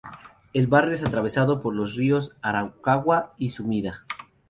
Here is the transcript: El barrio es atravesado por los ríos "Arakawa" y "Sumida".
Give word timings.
El 0.53 0.65
barrio 0.65 0.95
es 0.95 1.03
atravesado 1.05 1.61
por 1.61 1.75
los 1.75 1.95
ríos 1.95 2.35
"Arakawa" 2.41 3.35
y 3.37 3.51
"Sumida". 3.51 4.07